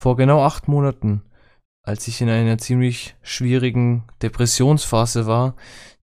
[0.00, 1.22] Vor genau acht Monaten,
[1.82, 5.56] als ich in einer ziemlich schwierigen Depressionsphase war,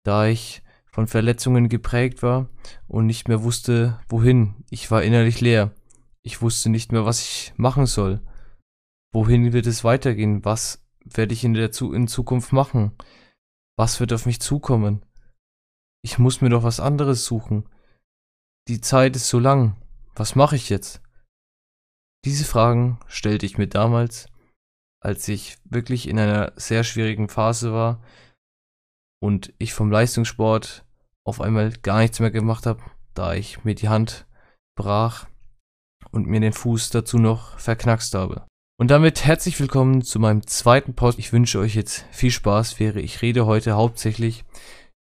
[0.02, 2.48] da ich von Verletzungen geprägt war
[2.86, 4.54] und nicht mehr wusste, wohin.
[4.70, 5.72] Ich war innerlich leer.
[6.22, 8.20] Ich wusste nicht mehr, was ich machen soll.
[9.12, 10.44] Wohin wird es weitergehen?
[10.44, 12.92] Was werde ich in der Zu in Zukunft machen?
[13.76, 15.04] Was wird auf mich zukommen?
[16.02, 17.68] Ich muss mir doch was anderes suchen.
[18.68, 19.76] Die Zeit ist so lang.
[20.14, 21.02] Was mache ich jetzt?
[22.24, 24.28] Diese Fragen stellte ich mir damals,
[25.00, 28.00] als ich wirklich in einer sehr schwierigen Phase war
[29.20, 30.84] und ich vom Leistungssport
[31.24, 32.80] auf einmal gar nichts mehr gemacht habe,
[33.14, 34.26] da ich mir die Hand
[34.76, 35.26] brach
[36.12, 38.46] und mir den Fuß dazu noch verknackst habe.
[38.78, 41.18] Und damit herzlich willkommen zu meinem zweiten Post.
[41.18, 42.80] Ich wünsche euch jetzt viel Spaß.
[42.80, 44.44] Wäre ich rede heute hauptsächlich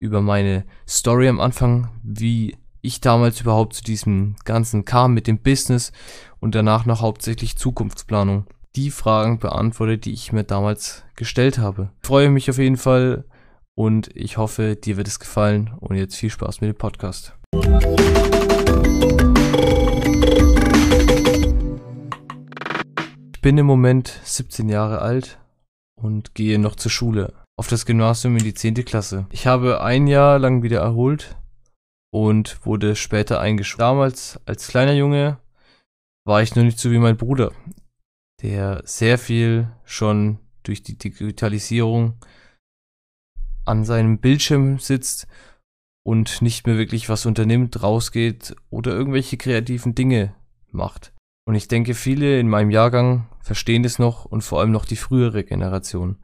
[0.00, 5.38] über meine Story am Anfang, wie ich damals überhaupt zu diesem Ganzen kam mit dem
[5.38, 5.92] Business
[6.40, 8.46] und danach noch hauptsächlich Zukunftsplanung.
[8.74, 11.90] Die Fragen beantwortet, die ich mir damals gestellt habe.
[12.02, 13.24] Ich freue mich auf jeden Fall
[13.76, 17.34] und ich hoffe, dir wird es gefallen und jetzt viel Spaß mit dem Podcast.
[23.32, 25.38] Ich bin im Moment 17 Jahre alt
[25.94, 28.74] und gehe noch zur Schule auf das Gymnasium in die 10.
[28.84, 29.26] Klasse.
[29.30, 31.36] Ich habe ein Jahr lang wieder erholt
[32.12, 33.80] und wurde später eingeschult.
[33.80, 35.38] Damals als kleiner Junge
[36.24, 37.52] war ich noch nicht so wie mein Bruder,
[38.42, 42.14] der sehr viel schon durch die Digitalisierung
[43.64, 45.26] an seinem Bildschirm sitzt
[46.04, 50.34] und nicht mehr wirklich was unternimmt, rausgeht oder irgendwelche kreativen Dinge
[50.70, 51.12] macht.
[51.44, 54.96] Und ich denke, viele in meinem Jahrgang verstehen das noch und vor allem noch die
[54.96, 56.18] frühere Generation.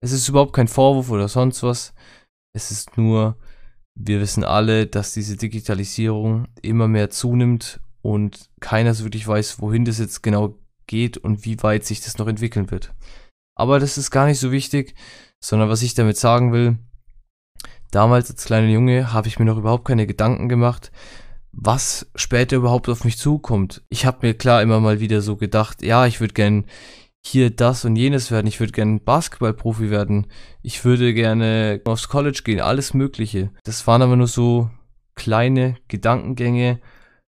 [0.00, 1.94] Es ist überhaupt kein Vorwurf oder sonst was.
[2.52, 3.36] Es ist nur,
[3.94, 9.84] wir wissen alle, dass diese Digitalisierung immer mehr zunimmt und keiner so wirklich weiß, wohin
[9.84, 12.92] das jetzt genau geht und wie weit sich das noch entwickeln wird.
[13.56, 14.94] Aber das ist gar nicht so wichtig,
[15.40, 16.78] sondern was ich damit sagen will,
[17.90, 20.90] damals als kleiner Junge habe ich mir noch überhaupt keine Gedanken gemacht,
[21.52, 23.84] was später überhaupt auf mich zukommt.
[23.88, 26.64] Ich habe mir klar immer mal wieder so gedacht, ja, ich würde gern
[27.26, 28.46] hier das und jenes werden.
[28.46, 30.26] Ich würde gerne Basketballprofi werden.
[30.62, 33.50] Ich würde gerne aufs College gehen, alles Mögliche.
[33.64, 34.70] Das waren aber nur so
[35.14, 36.80] kleine Gedankengänge,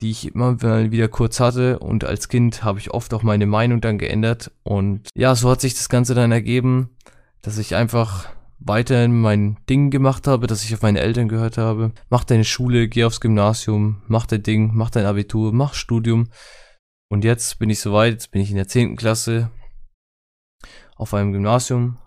[0.01, 3.81] die ich immer wieder kurz hatte und als Kind habe ich oft auch meine Meinung
[3.81, 6.91] dann geändert und ja, so hat sich das Ganze dann ergeben,
[7.43, 8.29] dass ich einfach
[8.59, 11.93] weiterhin mein Ding gemacht habe, dass ich auf meine Eltern gehört habe.
[12.09, 16.29] Mach deine Schule, geh aufs Gymnasium, mach dein Ding, mach dein Abitur, mach Studium.
[17.11, 18.97] Und jetzt bin ich soweit, jetzt bin ich in der 10.
[18.97, 19.51] Klasse,
[20.97, 21.99] auf einem Gymnasium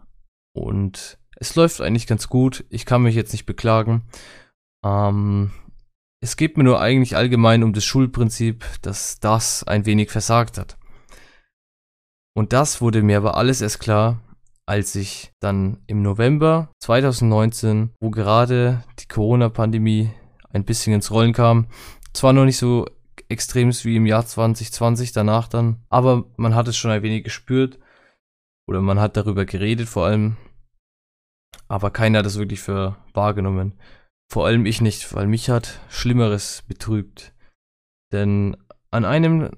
[0.54, 2.66] und es läuft eigentlich ganz gut.
[2.70, 4.04] Ich kann mich jetzt nicht beklagen.
[4.84, 5.52] Ähm,
[6.20, 10.78] es geht mir nur eigentlich allgemein um das Schulprinzip, dass das ein wenig versagt hat.
[12.36, 14.22] Und das wurde mir aber alles erst klar,
[14.66, 20.12] als ich dann im November 2019, wo gerade die Corona-Pandemie
[20.52, 21.68] ein bisschen ins Rollen kam,
[22.14, 22.86] zwar noch nicht so
[23.30, 27.80] extrem wie im Jahr 2020 danach dann, aber man hat es schon ein wenig gespürt
[28.68, 30.38] oder man hat darüber geredet vor allem,
[31.68, 33.80] aber keiner hat es wirklich für wahrgenommen.
[34.30, 37.34] Vor allem ich nicht, weil mich hat Schlimmeres betrübt.
[38.12, 38.58] Denn
[38.92, 39.52] an einem,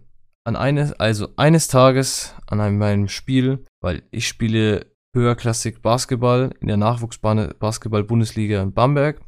[0.43, 6.67] an eines, also eines Tages an einem, meinem Spiel, weil ich spiele höherklassig Basketball in
[6.67, 9.21] der Nachwuchsbasketball-Bundesliga in Bamberg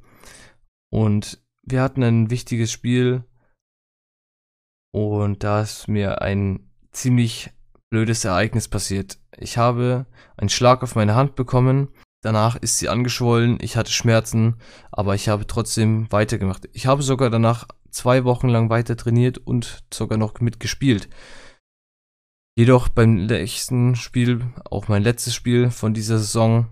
[0.91, 3.23] und wir hatten ein wichtiges Spiel
[4.93, 7.51] und da ist mir ein ziemlich
[7.91, 9.19] blödes Ereignis passiert.
[9.37, 10.07] Ich habe
[10.37, 11.89] einen Schlag auf meine Hand bekommen.
[12.23, 13.57] Danach ist sie angeschwollen.
[13.61, 14.55] Ich hatte Schmerzen,
[14.91, 16.67] aber ich habe trotzdem weitergemacht.
[16.73, 21.09] Ich habe sogar danach zwei Wochen lang weiter trainiert und sogar noch mitgespielt.
[22.57, 26.67] Jedoch beim letzten Spiel, auch mein letztes Spiel von dieser Saison,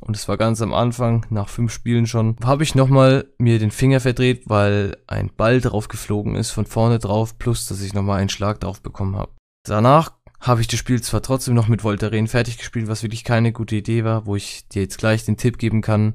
[0.00, 3.70] und es war ganz am Anfang, nach fünf Spielen schon, habe ich nochmal mir den
[3.70, 8.20] Finger verdreht, weil ein Ball drauf geflogen ist, von vorne drauf, plus dass ich nochmal
[8.20, 9.32] einen Schlag drauf bekommen habe.
[9.64, 10.12] Danach
[10.42, 13.76] habe ich das Spiel zwar trotzdem noch mit Voltaren fertig gespielt, was wirklich keine gute
[13.76, 16.14] Idee war, wo ich dir jetzt gleich den Tipp geben kann,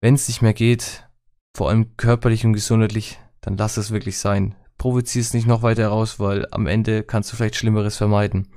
[0.00, 1.06] wenn es nicht mehr geht,
[1.54, 4.54] vor allem körperlich und gesundheitlich, dann lass es wirklich sein.
[4.78, 8.48] Provozier es nicht noch weiter raus, weil am Ende kannst du vielleicht Schlimmeres vermeiden.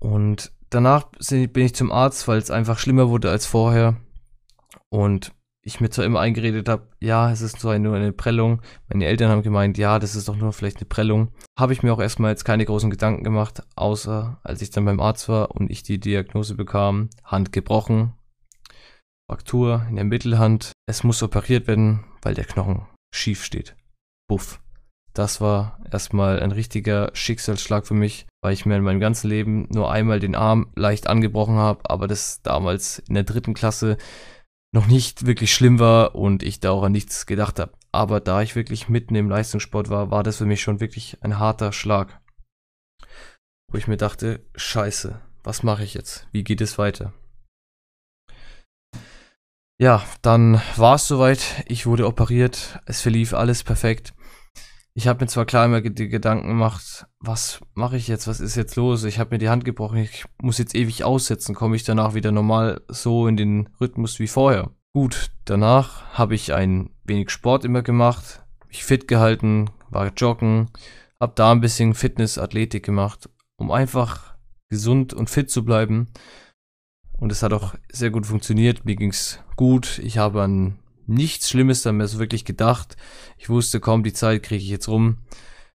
[0.00, 3.96] Und danach bin ich zum Arzt, weil es einfach schlimmer wurde als vorher.
[4.88, 8.62] Und ich mir zwar immer eingeredet habe, ja, es ist zwar nur eine Prellung.
[8.88, 11.32] Meine Eltern haben gemeint, ja, das ist doch nur vielleicht eine Prellung.
[11.58, 15.00] Habe ich mir auch erstmal jetzt keine großen Gedanken gemacht, außer als ich dann beim
[15.00, 18.14] Arzt war und ich die Diagnose bekam, Hand gebrochen,
[19.30, 20.72] Fraktur in der Mittelhand.
[20.86, 23.76] Es muss operiert werden, weil der Knochen schief steht.
[24.28, 24.60] Buff.
[25.12, 29.66] Das war erstmal ein richtiger Schicksalsschlag für mich, weil ich mir in meinem ganzen Leben
[29.70, 33.98] nur einmal den Arm leicht angebrochen habe, aber das damals in der dritten Klasse
[34.72, 37.72] noch nicht wirklich schlimm war und ich da auch an nichts gedacht habe.
[37.92, 41.38] Aber da ich wirklich mitten im Leistungssport war, war das für mich schon wirklich ein
[41.38, 42.20] harter Schlag.
[43.70, 46.28] Wo ich mir dachte, scheiße, was mache ich jetzt?
[46.32, 47.12] Wie geht es weiter?
[49.80, 51.64] Ja, dann war es soweit.
[51.66, 52.80] Ich wurde operiert.
[52.84, 54.12] Es verlief alles perfekt.
[54.94, 58.56] Ich habe mir zwar klar immer die Gedanken gemacht, was mache ich jetzt, was ist
[58.56, 59.04] jetzt los?
[59.04, 62.32] Ich habe mir die Hand gebrochen, ich muss jetzt ewig aussetzen, komme ich danach wieder
[62.32, 64.70] normal so in den Rhythmus wie vorher.
[64.92, 70.70] Gut, danach habe ich ein wenig Sport immer gemacht, mich fit gehalten, war joggen,
[71.20, 74.34] habe da ein bisschen Fitness, Athletik gemacht, um einfach
[74.68, 76.08] gesund und fit zu bleiben.
[77.16, 80.78] Und es hat auch sehr gut funktioniert, mir ging's gut, ich habe an
[81.10, 82.96] nichts Schlimmes so wirklich gedacht.
[83.36, 85.18] Ich wusste, komm, die Zeit kriege ich jetzt rum.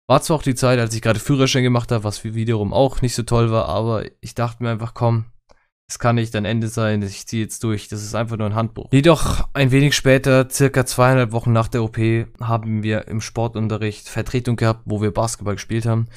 [0.08, 3.16] War zwar auch die Zeit, als ich gerade Führerschein gemacht habe, was wiederum auch nicht
[3.16, 5.26] so toll war, aber ich dachte mir einfach, komm,
[5.88, 8.56] es kann nicht ein Ende sein, ich ziehe jetzt durch, das ist einfach nur ein
[8.56, 8.90] Handbuch.
[8.92, 11.98] Jedoch ein wenig später, circa zweieinhalb Wochen nach der OP,
[12.40, 16.08] haben wir im Sportunterricht Vertretung gehabt, wo wir Basketball gespielt haben.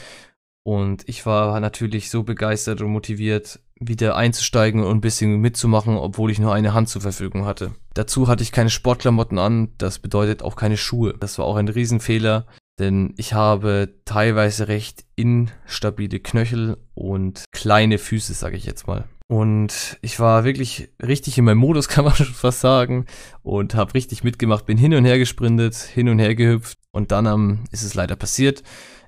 [0.65, 6.31] Und ich war natürlich so begeistert und motiviert, wieder einzusteigen und ein bisschen mitzumachen, obwohl
[6.31, 7.73] ich nur eine Hand zur Verfügung hatte.
[7.94, 11.14] Dazu hatte ich keine Sportklamotten an, das bedeutet auch keine Schuhe.
[11.19, 12.46] Das war auch ein Riesenfehler,
[12.78, 19.05] denn ich habe teilweise recht instabile Knöchel und kleine Füße, sage ich jetzt mal.
[19.28, 23.06] Und ich war wirklich richtig in meinem Modus, kann man schon fast sagen,
[23.43, 27.26] und habe richtig mitgemacht, bin hin und her gesprintet, hin und her gehüpft und dann
[27.26, 28.62] um, ist es leider passiert.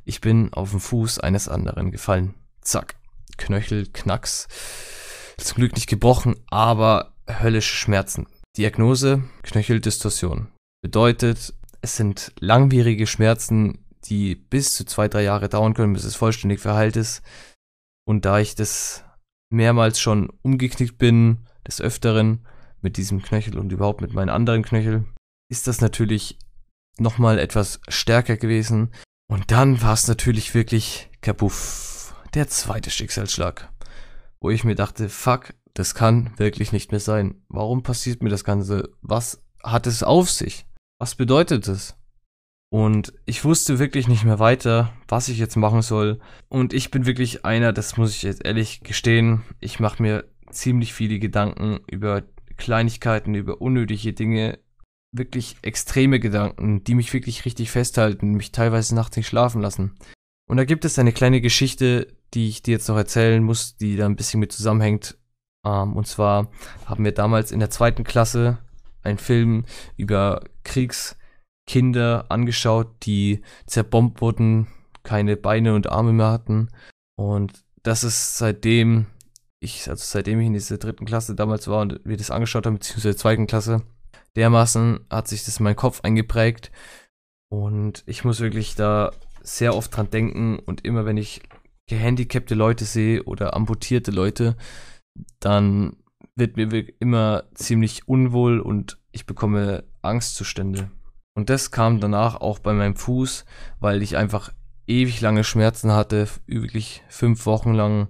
[0.05, 2.35] Ich bin auf den Fuß eines anderen gefallen.
[2.63, 2.98] Zack.
[3.37, 4.49] Knöchel, Knacks.
[5.39, 8.27] Zum Glück nicht gebrochen, aber höllische Schmerzen.
[8.57, 10.49] Diagnose Knöcheldistorsion.
[10.83, 16.17] Bedeutet, es sind langwierige Schmerzen, die bis zu zwei, drei Jahre dauern können, bis es
[16.17, 17.23] vollständig verheilt ist.
[18.07, 19.05] Und da ich das
[19.51, 22.47] mehrmals schon umgeknickt bin, des Öfteren,
[22.81, 25.05] mit diesem Knöchel und überhaupt mit meinen anderen Knöchel,
[25.51, 26.39] ist das natürlich
[26.99, 28.93] nochmal etwas stärker gewesen.
[29.31, 31.88] Und dann war es natürlich wirklich kapuff
[32.35, 33.73] der zweite Schicksalsschlag,
[34.41, 37.43] wo ich mir dachte, fuck, das kann wirklich nicht mehr sein.
[37.49, 38.91] Warum passiert mir das Ganze?
[39.01, 40.67] Was hat es auf sich?
[40.99, 41.97] Was bedeutet es?
[42.71, 46.21] Und ich wusste wirklich nicht mehr weiter, was ich jetzt machen soll.
[46.49, 50.93] Und ich bin wirklich einer, das muss ich jetzt ehrlich gestehen, ich mache mir ziemlich
[50.93, 52.25] viele Gedanken über
[52.57, 54.59] Kleinigkeiten, über unnötige Dinge,
[55.13, 59.95] wirklich extreme Gedanken, die mich wirklich richtig festhalten, mich teilweise nachts nicht schlafen lassen.
[60.49, 63.97] Und da gibt es eine kleine Geschichte, die ich dir jetzt noch erzählen muss, die
[63.97, 65.19] da ein bisschen mit zusammenhängt.
[65.65, 66.51] Ähm, und zwar
[66.87, 68.59] haben wir damals in der zweiten Klasse
[69.03, 69.65] einen Film
[69.97, 74.69] über Kriegskinder angeschaut, die zerbombt wurden,
[75.03, 76.69] keine Beine und Arme mehr hatten.
[77.17, 79.07] Und das ist seitdem
[79.61, 82.75] ich, also seitdem ich in dieser dritten Klasse damals war und wir das angeschaut haben,
[82.75, 83.83] beziehungsweise zweiten Klasse,
[84.37, 86.71] dermaßen hat sich das in meinen Kopf eingeprägt.
[87.51, 91.43] Und ich muss wirklich da sehr oft dran denken und immer wenn ich
[91.89, 94.57] gehandicapte Leute sehe oder amputierte Leute,
[95.41, 95.97] dann
[96.37, 96.71] wird mir
[97.01, 100.91] immer ziemlich unwohl und ich bekomme Angstzustände.
[101.35, 103.45] Und das kam danach auch bei meinem Fuß,
[103.81, 104.53] weil ich einfach
[104.87, 108.09] ewig lange Schmerzen hatte, wirklich fünf Wochen lang,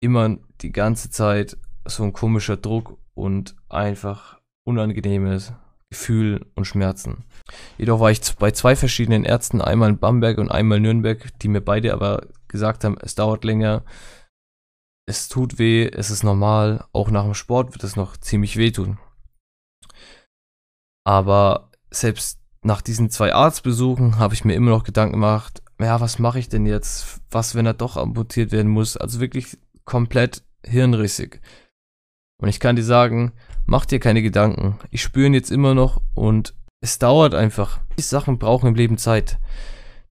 [0.00, 5.52] immer die ganze Zeit so ein komischer Druck und einfach unangenehmes
[5.90, 7.24] Gefühl und Schmerzen.
[7.78, 11.48] Jedoch war ich bei zwei verschiedenen Ärzten, einmal in Bamberg und einmal in Nürnberg, die
[11.48, 13.84] mir beide aber gesagt haben, es dauert länger,
[15.08, 18.98] es tut weh, es ist normal, auch nach dem Sport wird es noch ziemlich wehtun.
[21.04, 26.18] Aber selbst nach diesen zwei Arztbesuchen habe ich mir immer noch Gedanken gemacht, ja, was
[26.18, 27.20] mache ich denn jetzt?
[27.30, 28.96] Was, wenn er doch amputiert werden muss?
[28.96, 31.40] Also wirklich komplett hirnrissig.
[32.42, 33.32] Und ich kann dir sagen,
[33.66, 34.78] mach dir keine Gedanken.
[34.90, 37.80] Ich spüre ihn jetzt immer noch und es dauert einfach.
[37.98, 39.38] Die Sachen brauchen im Leben Zeit.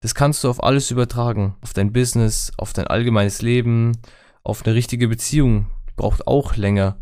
[0.04, 1.56] Das kannst du auf alles übertragen.
[1.62, 3.92] Auf dein Business, auf dein allgemeines Leben,
[4.42, 5.70] auf eine richtige Beziehung.
[5.96, 6.99] Braucht auch länger.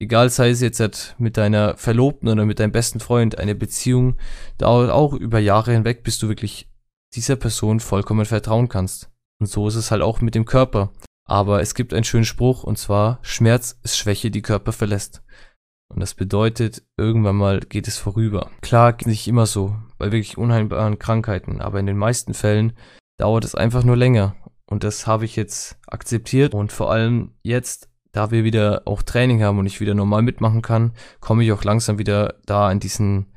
[0.00, 4.16] Egal, sei es jetzt mit deiner Verlobten oder mit deinem besten Freund, eine Beziehung
[4.58, 6.68] dauert auch über Jahre hinweg, bis du wirklich
[7.14, 9.12] dieser Person vollkommen vertrauen kannst.
[9.38, 10.90] Und so ist es halt auch mit dem Körper.
[11.28, 15.22] Aber es gibt einen schönen Spruch und zwar, Schmerz ist Schwäche, die Körper verlässt.
[15.86, 18.50] Und das bedeutet, irgendwann mal geht es vorüber.
[18.60, 22.72] Klar, nicht immer so, bei wirklich unheilbaren Krankheiten, aber in den meisten Fällen
[23.18, 24.34] dauert es einfach nur länger.
[24.66, 29.42] Und das habe ich jetzt akzeptiert und vor allem jetzt, da wir wieder auch Training
[29.42, 33.32] haben und ich wieder normal mitmachen kann, komme ich auch langsam wieder da in diesen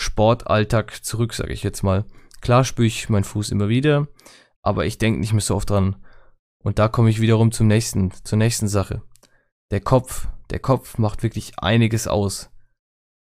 [0.00, 2.04] Sportalltag zurück, sage ich jetzt mal.
[2.40, 4.06] Klar spüre ich meinen Fuß immer wieder,
[4.62, 5.96] aber ich denke nicht mehr so oft dran.
[6.62, 9.02] Und da komme ich wiederum zum nächsten, zur nächsten Sache.
[9.70, 12.50] Der Kopf, der Kopf macht wirklich einiges aus.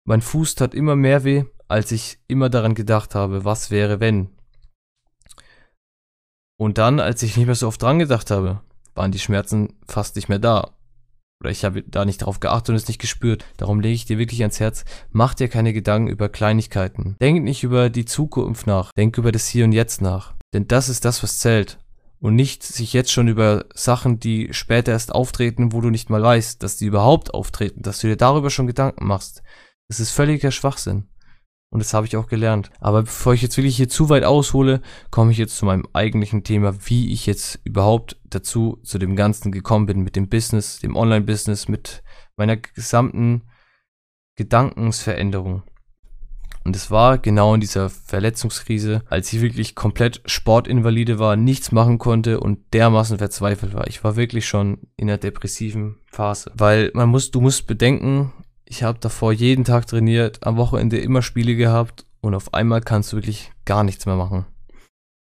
[0.05, 4.29] Mein Fuß tat immer mehr weh, als ich immer daran gedacht habe, was wäre, wenn.
[6.61, 8.61] Und dann, als ich nicht mehr so oft dran gedacht habe,
[8.95, 10.77] waren die Schmerzen fast nicht mehr da.
[11.41, 13.45] Oder ich habe da nicht darauf geachtet und es nicht gespürt.
[13.57, 17.17] Darum lege ich dir wirklich ans Herz, mach dir keine Gedanken über Kleinigkeiten.
[17.21, 20.35] Denk nicht über die Zukunft nach, denk über das Hier und Jetzt nach.
[20.55, 21.79] Denn das ist das, was zählt.
[22.21, 26.23] Und nicht sich jetzt schon über Sachen, die später erst auftreten, wo du nicht mal
[26.23, 29.43] weißt, dass die überhaupt auftreten, dass du dir darüber schon Gedanken machst.
[29.89, 31.09] Das ist völliger Schwachsinn.
[31.73, 32.71] Und das habe ich auch gelernt.
[32.81, 36.45] Aber bevor ich jetzt wirklich hier zu weit aushole, komme ich jetzt zu meinem eigentlichen
[36.45, 40.97] Thema, wie ich jetzt überhaupt dazu, zu dem Ganzen gekommen bin, mit dem Business, dem
[40.97, 42.03] Online-Business, mit
[42.37, 43.45] meiner gesamten
[44.37, 45.63] Gedankensveränderung.
[46.65, 51.97] Und es war genau in dieser Verletzungskrise, als ich wirklich komplett Sportinvalide war, nichts machen
[51.97, 53.87] konnte und dermaßen verzweifelt war.
[53.87, 56.53] Ich war wirklich schon in einer depressiven Phase.
[56.55, 58.33] Weil man muss, du musst bedenken,
[58.73, 63.13] ich habe davor jeden Tag trainiert, am Wochenende immer Spiele gehabt und auf einmal kannst
[63.13, 64.47] du wirklich gar nichts mehr machen.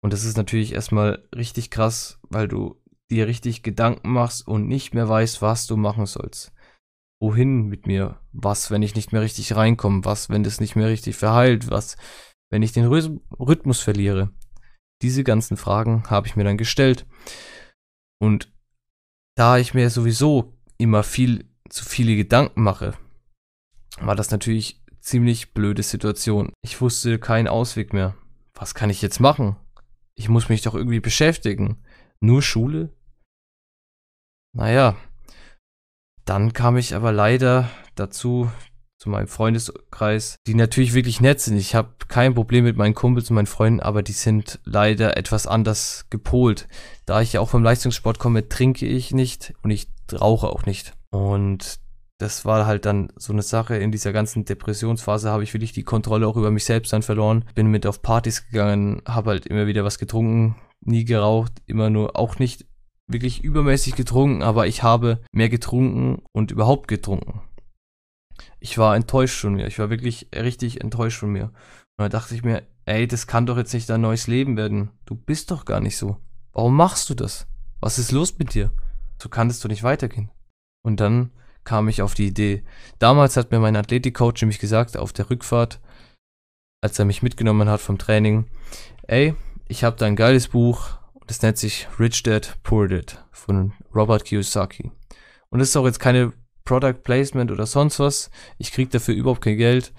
[0.02, 4.92] Und das ist natürlich erstmal richtig krass, weil du dir richtig Gedanken machst und nicht
[4.92, 6.52] mehr weißt, was du machen sollst.
[7.21, 8.18] Wohin mit mir?
[8.33, 10.04] Was, wenn ich nicht mehr richtig reinkomme?
[10.04, 11.71] Was, wenn das nicht mehr richtig verheilt?
[11.71, 11.97] Was,
[12.50, 14.33] wenn ich den Rhythmus verliere?
[15.00, 17.07] Diese ganzen Fragen habe ich mir dann gestellt.
[18.21, 18.52] Und
[19.37, 22.95] da ich mir sowieso immer viel zu viele Gedanken mache,
[24.00, 26.52] war das natürlich ziemlich blöde Situation.
[26.62, 28.14] Ich wusste keinen Ausweg mehr.
[28.54, 29.56] Was kann ich jetzt machen?
[30.14, 31.82] Ich muss mich doch irgendwie beschäftigen.
[32.20, 32.90] Nur Schule?
[34.52, 34.96] Naja,
[36.24, 38.50] dann kam ich aber leider dazu,
[38.98, 41.56] zu meinem Freundeskreis, die natürlich wirklich nett sind.
[41.56, 45.46] Ich habe kein Problem mit meinen Kumpels und meinen Freunden, aber die sind leider etwas
[45.46, 46.68] anders gepolt.
[47.06, 50.94] Da ich ja auch vom Leistungssport komme, trinke ich nicht und ich rauche auch nicht.
[51.10, 51.78] Und
[52.18, 53.76] das war halt dann so eine Sache.
[53.76, 57.44] In dieser ganzen Depressionsphase habe ich wirklich die Kontrolle auch über mich selbst dann verloren.
[57.54, 62.16] Bin mit auf Partys gegangen, habe halt immer wieder was getrunken, nie geraucht, immer nur
[62.16, 62.66] auch nicht
[63.06, 67.40] wirklich übermäßig getrunken, aber ich habe mehr getrunken und überhaupt getrunken.
[68.60, 69.66] Ich war enttäuscht von mir.
[69.68, 71.44] Ich war wirklich richtig enttäuscht von mir.
[71.44, 74.90] Und da dachte ich mir, ey, das kann doch jetzt nicht dein neues Leben werden.
[75.06, 76.16] Du bist doch gar nicht so.
[76.52, 77.46] Warum machst du das?
[77.80, 78.72] Was ist los mit dir?
[79.22, 80.30] So kann es doch nicht weitergehen.
[80.82, 81.30] Und dann
[81.68, 82.62] kam ich auf die Idee.
[82.98, 85.80] Damals hat mir mein Athletikcoach nämlich gesagt, auf der Rückfahrt,
[86.82, 88.46] als er mich mitgenommen hat vom Training,
[89.06, 89.34] ey,
[89.68, 90.88] ich habe da ein geiles Buch,
[91.26, 94.90] das nennt sich Rich Dad, Poor Dad von Robert Kiyosaki.
[95.50, 96.32] Und das ist auch jetzt keine
[96.64, 98.30] Product Placement oder sonst was.
[98.56, 99.92] Ich kriege dafür überhaupt kein Geld,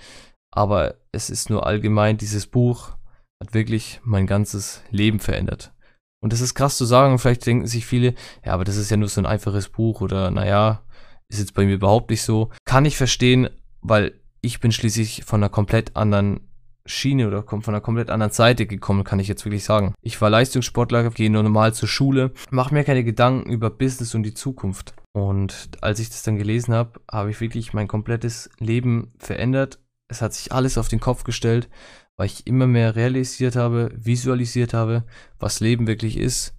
[0.49, 2.93] aber es ist nur allgemein, dieses Buch
[3.39, 5.71] hat wirklich mein ganzes Leben verändert.
[6.19, 8.97] Und das ist krass zu sagen, vielleicht denken sich viele, ja, aber das ist ja
[8.97, 10.81] nur so ein einfaches Buch oder naja,
[11.29, 12.49] ist jetzt bei mir überhaupt nicht so.
[12.65, 13.49] Kann ich verstehen,
[13.81, 16.41] weil ich bin schließlich von einer komplett anderen
[16.85, 19.93] Schiene oder von einer komplett anderen Seite gekommen, kann ich jetzt wirklich sagen.
[20.01, 24.23] Ich war Leistungssportler, gehe nur normal zur Schule, mache mir keine Gedanken über Business und
[24.23, 24.93] die Zukunft.
[25.13, 29.79] Und als ich das dann gelesen habe, habe ich wirklich mein komplettes Leben verändert.
[30.07, 31.69] Es hat sich alles auf den Kopf gestellt,
[32.17, 35.03] weil ich immer mehr realisiert habe, visualisiert habe,
[35.37, 36.55] was Leben wirklich ist,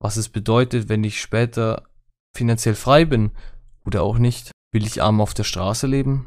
[0.00, 1.82] was es bedeutet, wenn ich später
[2.34, 3.32] finanziell frei bin
[3.86, 4.50] oder auch nicht.
[4.72, 6.26] Will ich arm auf der Straße leben?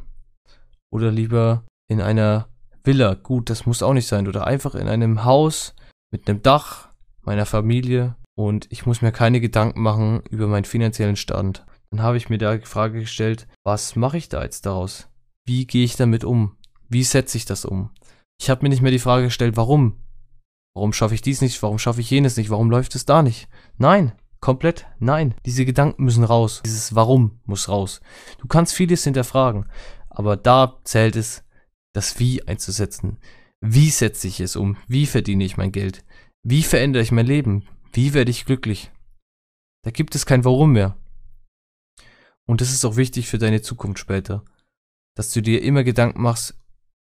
[0.91, 2.47] Oder lieber in einer
[2.83, 3.13] Villa?
[3.13, 4.27] Gut, das muss auch nicht sein.
[4.27, 5.75] Oder einfach in einem Haus
[6.11, 6.89] mit einem Dach,
[7.21, 8.15] meiner Familie.
[8.35, 11.65] Und ich muss mir keine Gedanken machen über meinen finanziellen Stand.
[11.91, 15.09] Dann habe ich mir da die Frage gestellt, was mache ich da jetzt daraus?
[15.45, 16.55] Wie gehe ich damit um?
[16.87, 17.91] Wie setze ich das um?
[18.41, 20.01] Ich habe mir nicht mehr die Frage gestellt, warum?
[20.75, 21.61] Warum schaffe ich dies nicht?
[21.61, 22.49] Warum schaffe ich jenes nicht?
[22.49, 23.49] Warum läuft es da nicht?
[23.77, 25.35] Nein, Komplett nein.
[25.45, 26.61] Diese Gedanken müssen raus.
[26.65, 28.01] Dieses Warum muss raus.
[28.39, 29.65] Du kannst vieles hinterfragen,
[30.09, 31.43] aber da zählt es,
[31.93, 33.17] das Wie einzusetzen.
[33.61, 34.77] Wie setze ich es um?
[34.87, 36.05] Wie verdiene ich mein Geld?
[36.43, 37.67] Wie verändere ich mein Leben?
[37.91, 38.91] Wie werde ich glücklich?
[39.83, 40.97] Da gibt es kein Warum mehr.
[42.45, 44.45] Und das ist auch wichtig für deine Zukunft später.
[45.15, 46.57] Dass du dir immer Gedanken machst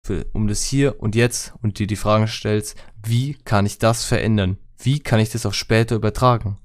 [0.04, 4.04] für, um das Hier und Jetzt und dir die Fragen stellst, wie kann ich das
[4.04, 4.58] verändern?
[4.78, 6.58] Wie kann ich das auch später übertragen?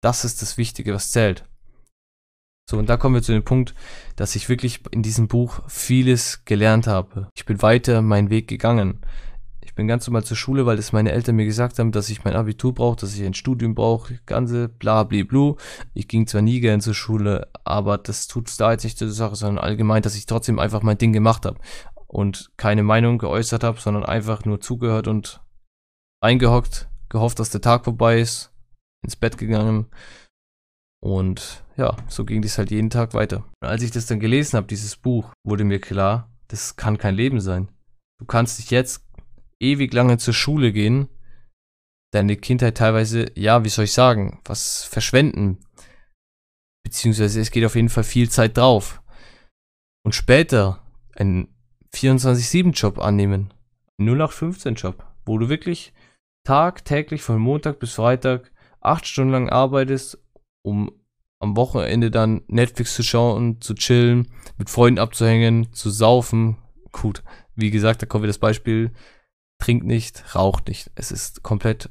[0.00, 1.44] Das ist das Wichtige, was zählt.
[2.70, 3.74] So, und da kommen wir zu dem Punkt,
[4.16, 7.30] dass ich wirklich in diesem Buch vieles gelernt habe.
[7.34, 9.00] Ich bin weiter meinen Weg gegangen.
[9.62, 12.24] Ich bin ganz normal zur Schule, weil es meine Eltern mir gesagt haben, dass ich
[12.24, 15.54] mein Abitur brauche, dass ich ein Studium brauche, ganze bla bla bla.
[15.94, 19.36] Ich ging zwar nie gern zur Schule, aber das tut da jetzt nicht zur Sache,
[19.36, 21.58] sondern allgemein, dass ich trotzdem einfach mein Ding gemacht habe.
[22.08, 25.40] und keine Meinung geäußert habe, sondern einfach nur zugehört und
[26.20, 28.50] eingehockt, gehofft, dass der Tag vorbei ist,
[29.02, 29.86] ins Bett gegangen
[31.00, 33.44] und ja, so ging das halt jeden Tag weiter.
[33.60, 37.14] Und als ich das dann gelesen habe, dieses Buch, wurde mir klar, das kann kein
[37.14, 37.68] Leben sein.
[38.18, 39.06] Du kannst dich jetzt
[39.60, 41.08] ewig lange zur Schule gehen,
[42.12, 45.58] deine Kindheit teilweise, ja, wie soll ich sagen, was verschwenden.
[46.84, 49.02] Beziehungsweise es geht auf jeden Fall viel Zeit drauf.
[50.04, 50.82] Und später
[51.14, 51.48] einen
[51.94, 53.52] 24-7-Job annehmen.
[54.00, 55.92] 0815-Job, wo du wirklich
[56.44, 58.50] tagtäglich von Montag bis Freitag
[58.88, 60.18] acht Stunden lang arbeitest,
[60.62, 60.90] um
[61.40, 66.56] am Wochenende dann Netflix zu schauen, zu chillen, mit Freunden abzuhängen, zu saufen.
[66.90, 67.22] Gut,
[67.54, 68.92] wie gesagt, da kommen wir das Beispiel,
[69.58, 70.90] trinkt nicht, raucht nicht.
[70.94, 71.90] Es ist komplett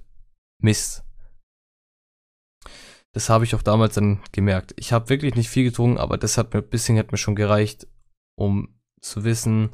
[0.59, 1.03] Mist.
[3.13, 4.73] Das habe ich auch damals dann gemerkt.
[4.77, 7.35] Ich habe wirklich nicht viel getrunken, aber das hat mir ein bisschen hat mir schon
[7.35, 7.87] gereicht,
[8.35, 9.69] um zu wissen,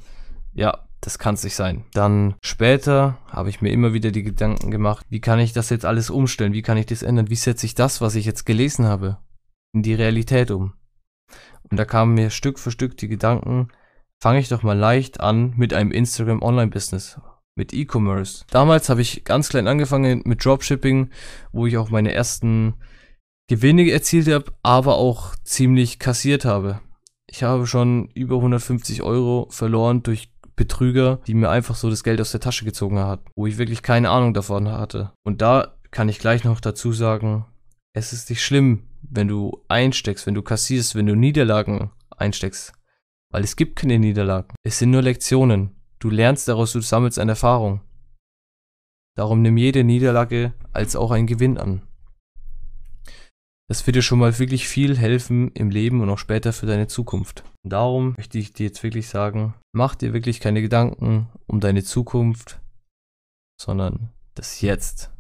[0.53, 1.83] ja, das kann es nicht sein.
[1.93, 5.85] Dann später habe ich mir immer wieder die Gedanken gemacht, wie kann ich das jetzt
[5.85, 6.53] alles umstellen?
[6.53, 7.29] Wie kann ich das ändern?
[7.29, 9.17] Wie setze ich das, was ich jetzt gelesen habe,
[9.73, 10.73] in die Realität um?
[11.69, 13.67] Und da kamen mir Stück für Stück die Gedanken,
[14.21, 17.19] fange ich doch mal leicht an mit einem Instagram Online Business
[17.55, 18.45] mit E-Commerce.
[18.49, 21.11] Damals habe ich ganz klein angefangen mit Dropshipping,
[21.51, 22.75] wo ich auch meine ersten
[23.47, 26.79] Gewinne erzielt habe, aber auch ziemlich kassiert habe.
[27.27, 32.21] Ich habe schon über 150 Euro verloren durch Betrüger, die mir einfach so das Geld
[32.21, 35.11] aus der Tasche gezogen hat, wo ich wirklich keine Ahnung davon hatte.
[35.23, 37.45] Und da kann ich gleich noch dazu sagen,
[37.93, 42.73] es ist nicht schlimm, wenn du einsteckst, wenn du kassierst, wenn du Niederlagen einsteckst.
[43.31, 44.53] Weil es gibt keine Niederlagen.
[44.63, 45.75] Es sind nur Lektionen.
[45.99, 47.81] Du lernst daraus, du sammelst eine Erfahrung.
[49.15, 51.83] Darum nimm jede Niederlage als auch einen Gewinn an.
[53.69, 56.87] Das wird dir schon mal wirklich viel helfen im Leben und auch später für deine
[56.87, 57.43] Zukunft.
[57.63, 61.83] Und darum möchte ich dir jetzt wirklich sagen, mach dir wirklich keine Gedanken um deine
[61.83, 62.59] Zukunft,
[63.59, 65.11] sondern das Jetzt.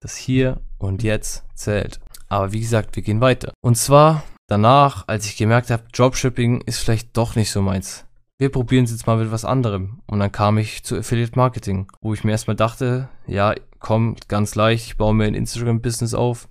[0.00, 2.00] Das Hier und Jetzt zählt.
[2.28, 3.52] Aber wie gesagt, wir gehen weiter.
[3.62, 8.04] Und zwar danach, als ich gemerkt habe, Dropshipping ist vielleicht doch nicht so meins
[8.38, 10.00] wir probieren es jetzt mal mit was anderem.
[10.06, 14.54] Und dann kam ich zu Affiliate Marketing, wo ich mir erstmal dachte, ja, komm, ganz
[14.54, 16.48] leicht, ich baue mir ein Instagram-Business auf,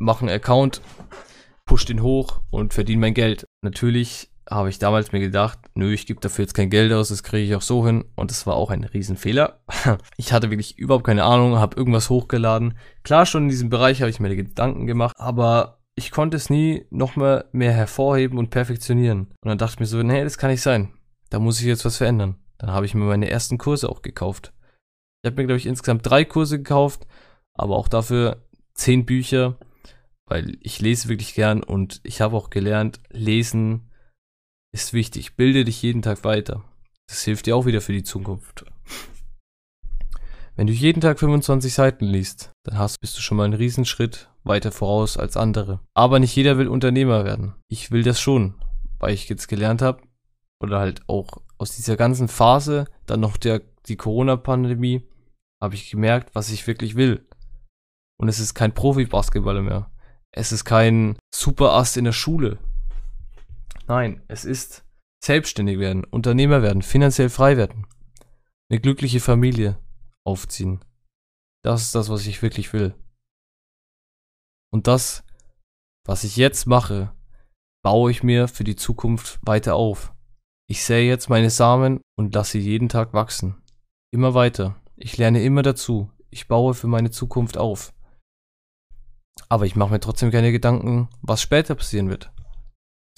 [0.00, 0.80] mache einen Account,
[1.66, 3.46] push den hoch und verdiene mein Geld.
[3.62, 7.22] Natürlich habe ich damals mir gedacht, nö, ich gebe dafür jetzt kein Geld aus, das
[7.22, 8.04] kriege ich auch so hin.
[8.16, 9.60] Und das war auch ein Riesenfehler.
[10.16, 12.76] Ich hatte wirklich überhaupt keine Ahnung, habe irgendwas hochgeladen.
[13.04, 16.86] Klar, schon in diesem Bereich habe ich mir Gedanken gemacht, aber ich konnte es nie
[16.90, 19.28] noch mal mehr hervorheben und perfektionieren.
[19.40, 20.92] Und dann dachte ich mir so, nee, das kann nicht sein.
[21.28, 22.36] Da muss ich jetzt was verändern.
[22.58, 24.52] Dann habe ich mir meine ersten Kurse auch gekauft.
[25.22, 27.06] Ich habe mir, glaube ich, insgesamt drei Kurse gekauft,
[27.54, 28.42] aber auch dafür
[28.74, 29.56] zehn Bücher,
[30.30, 33.90] weil ich lese wirklich gern und ich habe auch gelernt, lesen
[34.72, 35.34] ist wichtig.
[35.34, 36.64] Bilde dich jeden Tag weiter.
[37.08, 38.64] Das hilft dir auch wieder für die Zukunft.
[40.54, 44.30] Wenn du jeden Tag 25 Seiten liest, dann hast, bist du schon mal einen Riesenschritt
[44.44, 45.80] weiter voraus als andere.
[45.94, 47.54] Aber nicht jeder will Unternehmer werden.
[47.68, 48.54] Ich will das schon,
[49.00, 50.02] weil ich jetzt gelernt habe
[50.62, 55.02] oder halt auch aus dieser ganzen Phase, dann noch der, die Corona-Pandemie,
[55.60, 57.26] habe ich gemerkt, was ich wirklich will.
[58.16, 59.90] Und es ist kein Profi-Basketballer mehr.
[60.32, 62.58] Es ist kein Superass in der Schule.
[63.86, 64.84] Nein, es ist
[65.24, 67.86] selbstständig werden, Unternehmer werden, finanziell frei werden,
[68.70, 69.78] eine glückliche Familie
[70.24, 70.84] aufziehen.
[71.62, 72.94] Das ist das, was ich wirklich will.
[74.72, 75.24] Und das,
[76.06, 77.12] was ich jetzt mache,
[77.82, 80.14] baue ich mir für die Zukunft weiter auf.
[80.68, 83.60] Ich sähe jetzt meine Samen und lasse sie jeden Tag wachsen.
[84.12, 84.80] Immer weiter.
[84.96, 86.10] Ich lerne immer dazu.
[86.30, 87.92] Ich baue für meine Zukunft auf.
[89.48, 92.32] Aber ich mache mir trotzdem keine Gedanken, was später passieren wird.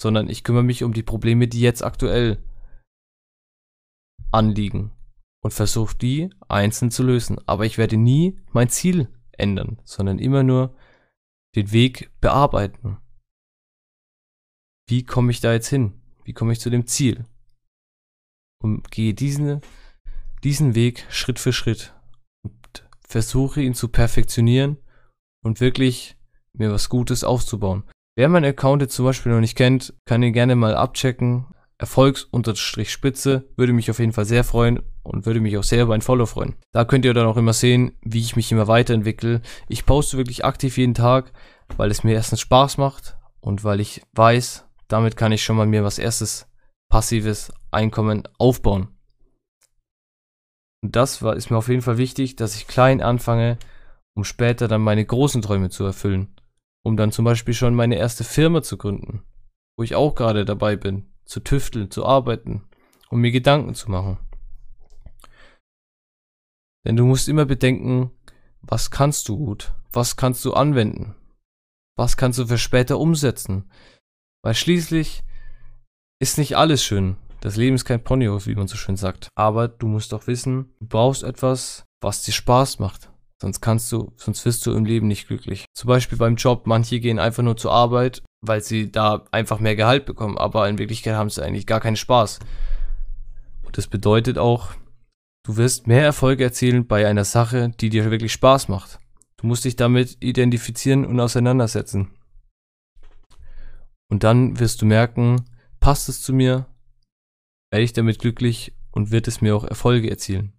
[0.01, 2.43] Sondern ich kümmere mich um die Probleme, die jetzt aktuell
[4.31, 4.91] anliegen.
[5.43, 7.37] Und versuche die einzeln zu lösen.
[7.47, 10.75] Aber ich werde nie mein Ziel ändern, sondern immer nur
[11.55, 12.97] den Weg bearbeiten.
[14.87, 16.01] Wie komme ich da jetzt hin?
[16.23, 17.25] Wie komme ich zu dem Ziel?
[18.61, 19.61] Und gehe diesen,
[20.43, 21.93] diesen Weg Schritt für Schritt
[22.43, 24.77] und versuche ihn zu perfektionieren
[25.43, 26.17] und wirklich
[26.53, 27.83] mir was Gutes aufzubauen.
[28.15, 31.45] Wer meinen Account jetzt zum Beispiel noch nicht kennt, kann ihn gerne mal abchecken.
[31.79, 36.01] Erfolgs-Spitze würde mich auf jeden Fall sehr freuen und würde mich auch sehr über ein
[36.01, 36.55] Follow freuen.
[36.71, 39.41] Da könnt ihr dann auch immer sehen, wie ich mich immer weiterentwickle.
[39.67, 41.33] Ich poste wirklich aktiv jeden Tag,
[41.75, 45.65] weil es mir erstens Spaß macht und weil ich weiß, damit kann ich schon mal
[45.65, 46.47] mir was erstes
[46.89, 48.89] passives Einkommen aufbauen.
[50.83, 53.57] Und das war, ist mir auf jeden Fall wichtig, dass ich klein anfange,
[54.15, 56.35] um später dann meine großen Träume zu erfüllen.
[56.83, 59.23] Um dann zum Beispiel schon meine erste Firma zu gründen,
[59.77, 62.63] wo ich auch gerade dabei bin, zu tüfteln, zu arbeiten
[63.13, 64.17] um mir Gedanken zu machen.
[66.83, 68.09] Denn du musst immer bedenken,
[68.61, 69.71] was kannst du gut?
[69.91, 71.15] Was kannst du anwenden?
[71.95, 73.69] Was kannst du für später umsetzen?
[74.43, 75.23] Weil schließlich
[76.19, 77.17] ist nicht alles schön.
[77.39, 79.29] Das Leben ist kein Ponyhof, wie man so schön sagt.
[79.35, 83.12] Aber du musst doch wissen, du brauchst etwas, was dir Spaß macht.
[83.43, 85.65] Sonst kannst du, sonst wirst du im Leben nicht glücklich.
[85.73, 89.75] Zum Beispiel beim Job, manche gehen einfach nur zur Arbeit, weil sie da einfach mehr
[89.75, 92.39] Gehalt bekommen, aber in Wirklichkeit haben sie eigentlich gar keinen Spaß.
[93.63, 94.69] Und das bedeutet auch,
[95.45, 98.99] du wirst mehr Erfolge erzielen bei einer Sache, die dir wirklich Spaß macht.
[99.35, 102.11] Du musst dich damit identifizieren und auseinandersetzen.
[104.09, 105.43] Und dann wirst du merken,
[105.81, 106.65] passt es zu mir,
[107.71, 110.53] werde ich damit glücklich und wird es mir auch Erfolge erzielen.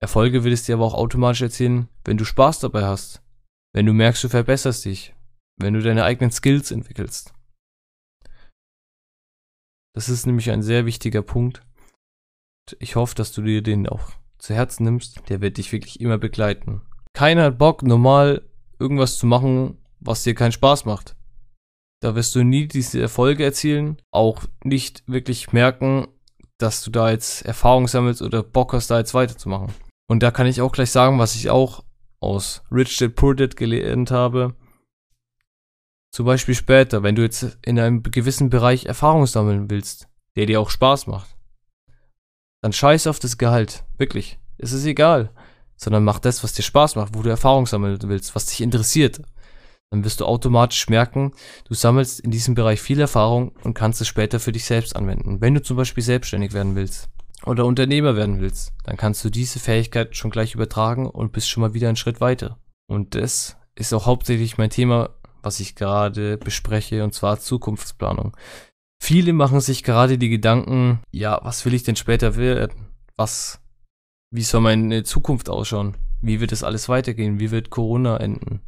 [0.00, 3.22] Erfolge wird es dir aber auch automatisch erzielen, wenn du Spaß dabei hast,
[3.74, 5.14] wenn du merkst, du verbesserst dich,
[5.60, 7.34] wenn du deine eigenen Skills entwickelst.
[9.94, 11.62] Das ist nämlich ein sehr wichtiger Punkt.
[12.78, 15.28] Ich hoffe, dass du dir den auch zu Herzen nimmst.
[15.28, 16.82] Der wird dich wirklich immer begleiten.
[17.12, 21.16] Keiner hat Bock, normal irgendwas zu machen, was dir keinen Spaß macht.
[22.00, 26.06] Da wirst du nie diese Erfolge erzielen, auch nicht wirklich merken,
[26.58, 29.72] dass du da jetzt Erfahrung sammelst oder Bock hast, da jetzt weiterzumachen.
[30.08, 31.84] Und da kann ich auch gleich sagen, was ich auch
[32.18, 34.56] aus Rich Dad Poor Dad gelernt habe.
[36.10, 40.60] Zum Beispiel später, wenn du jetzt in einem gewissen Bereich Erfahrung sammeln willst, der dir
[40.60, 41.36] auch Spaß macht,
[42.62, 43.84] dann scheiß auf das Gehalt.
[43.98, 44.38] Wirklich.
[44.56, 45.30] Es ist egal.
[45.76, 49.20] Sondern mach das, was dir Spaß macht, wo du Erfahrung sammeln willst, was dich interessiert
[49.90, 51.32] dann wirst du automatisch merken,
[51.64, 55.40] du sammelst in diesem Bereich viel Erfahrung und kannst es später für dich selbst anwenden.
[55.40, 57.08] Wenn du zum Beispiel selbstständig werden willst
[57.48, 61.62] oder Unternehmer werden willst, dann kannst du diese Fähigkeit schon gleich übertragen und bist schon
[61.62, 62.58] mal wieder einen Schritt weiter.
[62.86, 65.10] Und das ist auch hauptsächlich mein Thema,
[65.42, 68.36] was ich gerade bespreche, und zwar Zukunftsplanung.
[69.02, 72.88] Viele machen sich gerade die Gedanken, ja, was will ich denn später werden?
[73.16, 73.60] Was,
[74.30, 75.96] wie soll meine Zukunft ausschauen?
[76.20, 77.40] Wie wird es alles weitergehen?
[77.40, 78.60] Wie wird Corona enden?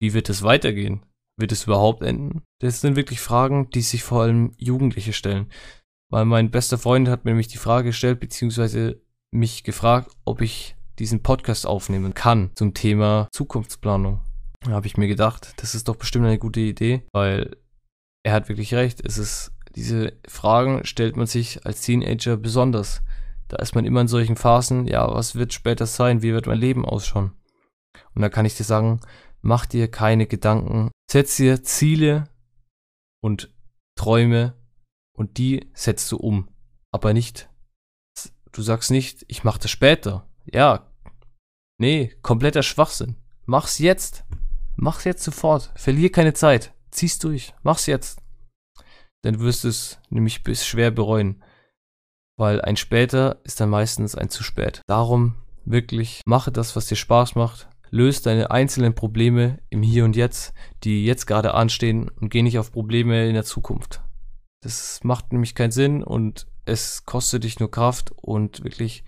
[0.00, 1.04] Wie wird es weitergehen?
[1.36, 2.42] Wird es überhaupt enden?
[2.60, 5.50] Das sind wirklich Fragen, die sich vor allem Jugendliche stellen.
[6.10, 9.00] Weil mein bester Freund hat mir nämlich die Frage gestellt, beziehungsweise
[9.32, 14.20] mich gefragt, ob ich diesen Podcast aufnehmen kann zum Thema Zukunftsplanung.
[14.60, 17.56] Da habe ich mir gedacht, das ist doch bestimmt eine gute Idee, weil
[18.24, 19.04] er hat wirklich recht.
[19.04, 23.02] Es ist, diese Fragen stellt man sich als Teenager besonders.
[23.48, 26.22] Da ist man immer in solchen Phasen, ja, was wird später sein?
[26.22, 27.32] Wie wird mein Leben ausschauen?
[28.14, 29.00] Und da kann ich dir sagen,
[29.42, 30.90] mach dir keine Gedanken.
[31.10, 32.28] Setz dir Ziele
[33.22, 33.52] und
[33.96, 34.54] Träume
[35.16, 36.48] und die setzt du um.
[36.92, 37.48] Aber nicht,
[38.52, 40.28] du sagst nicht, ich mach das später.
[40.44, 40.92] Ja,
[41.78, 43.16] nee, kompletter Schwachsinn.
[43.44, 44.24] Mach's jetzt.
[44.76, 45.72] Mach's jetzt sofort.
[45.74, 46.72] Verlier keine Zeit.
[46.90, 47.54] Zieh's durch.
[47.62, 48.22] Mach's jetzt.
[49.24, 51.42] Denn du wirst es nämlich bis schwer bereuen.
[52.38, 54.82] Weil ein später ist dann meistens ein zu spät.
[54.86, 60.16] Darum wirklich mache das, was dir Spaß macht löst deine einzelnen Probleme im Hier und
[60.16, 60.52] Jetzt,
[60.84, 64.02] die jetzt gerade anstehen und geh nicht auf Probleme in der Zukunft.
[64.66, 69.04] Das macht nämlich keinen Sinn und es kostet dich nur Kraft und wirklich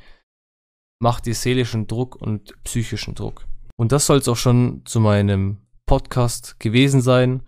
[1.00, 3.44] macht dir seelischen Druck und psychischen Druck.
[3.76, 7.42] Und das soll es auch schon zu meinem Podcast gewesen sein.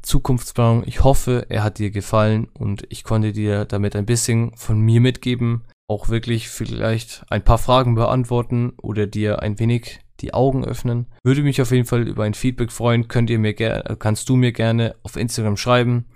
[0.00, 0.84] Zukunftsplanung.
[0.86, 5.02] Ich hoffe, er hat dir gefallen und ich konnte dir damit ein bisschen von mir
[5.02, 5.64] mitgeben.
[5.86, 11.08] Auch wirklich vielleicht ein paar Fragen beantworten oder dir ein wenig die Augen öffnen.
[11.24, 13.08] Würde mich auf jeden Fall über ein Feedback freuen.
[13.08, 16.06] Könnt ihr mir kannst du mir gerne auf Instagram schreiben.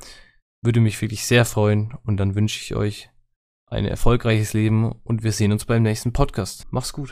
[0.65, 3.11] Würde mich wirklich sehr freuen und dann wünsche ich euch
[3.67, 6.67] ein erfolgreiches Leben und wir sehen uns beim nächsten Podcast.
[6.71, 7.03] Mach's gut.